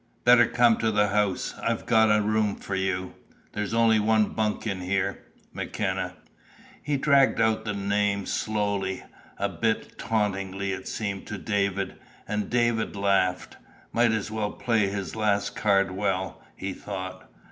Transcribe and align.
"Better 0.25 0.47
come 0.47 0.77
to 0.77 0.89
the 0.89 1.09
house. 1.09 1.53
I've 1.61 1.85
got 1.85 2.09
a 2.09 2.23
room 2.23 2.55
for 2.55 2.73
you. 2.73 3.13
There's 3.51 3.71
only 3.75 3.99
one 3.99 4.29
bunk 4.29 4.65
in 4.65 4.79
here 4.81 5.19
McKenna." 5.53 6.15
He 6.81 6.97
dragged 6.97 7.39
out 7.39 7.65
the 7.65 7.73
name 7.75 8.25
slowly, 8.25 9.03
a 9.37 9.47
bit 9.47 9.99
tauntingly 9.99 10.71
it 10.71 10.87
seemed 10.87 11.27
to 11.27 11.37
David. 11.37 11.97
And 12.27 12.49
David 12.49 12.95
laughed. 12.95 13.57
Might 13.91 14.11
as 14.11 14.31
well 14.31 14.53
play 14.53 14.87
his 14.87 15.15
last 15.15 15.55
card 15.55 15.91
well, 15.91 16.41
he 16.55 16.73
thought. 16.73 17.29